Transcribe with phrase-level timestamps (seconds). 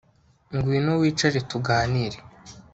[0.55, 2.17] ngwino wicare tuganire